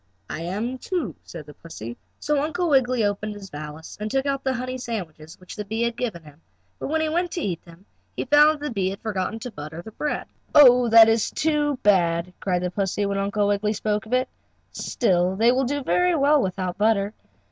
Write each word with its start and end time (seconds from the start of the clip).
"I 0.31 0.41
am, 0.41 0.79
too," 0.79 1.13
said 1.23 1.45
the 1.45 1.53
pussy. 1.53 1.95
So 2.19 2.41
Uncle 2.41 2.67
Wiggily 2.69 3.03
opened 3.03 3.35
his 3.35 3.51
valise 3.51 3.97
and 3.99 4.09
took 4.09 4.25
out 4.25 4.43
the 4.43 4.55
honey 4.55 4.79
sandwiches 4.79 5.39
which 5.39 5.55
the 5.55 5.63
bee 5.63 5.83
had 5.83 5.95
given 5.95 6.23
him, 6.23 6.41
but 6.79 6.87
when 6.87 7.01
he 7.01 7.09
went 7.09 7.29
to 7.33 7.41
eat 7.41 7.63
them 7.65 7.85
he 8.17 8.25
found 8.25 8.49
that 8.49 8.61
the 8.61 8.71
bee 8.73 8.89
had 8.89 9.01
forgotten 9.01 9.37
to 9.41 9.51
butter 9.51 9.83
the 9.83 9.91
bread. 9.91 10.25
"Oh, 10.55 10.89
that 10.89 11.07
is 11.07 11.29
too 11.29 11.77
bad!" 11.83 12.33
cried 12.39 12.63
the 12.63 12.71
pussy, 12.71 13.05
when 13.05 13.19
Uncle 13.19 13.45
Wiggily 13.47 13.73
spoke 13.73 14.07
of 14.07 14.13
it. 14.13 14.27
"Still 14.71 15.35
they 15.35 15.51
will 15.51 15.65
do 15.65 15.83
very 15.83 16.15
well 16.15 16.41
without 16.41 16.79
butter." 16.79 17.13